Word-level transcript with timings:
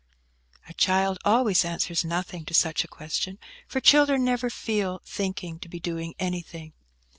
A 0.67 0.73
child 0.73 1.19
always 1.23 1.63
answers 1.63 2.03
"Nothing" 2.03 2.43
to 2.45 2.55
such 2.55 2.83
a 2.83 2.87
question, 2.87 3.37
for 3.67 3.79
children 3.79 4.23
never 4.25 4.49
feel 4.49 4.99
thinking 5.05 5.59
to 5.59 5.69
be 5.69 5.79
doing 5.79 6.15
anything. 6.17 6.73